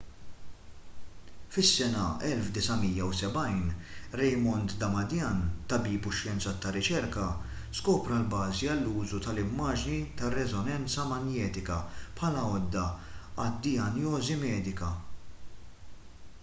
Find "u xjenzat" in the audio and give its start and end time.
6.11-6.57